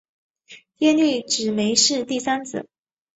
[0.79, 2.67] 耶律只没是第三子。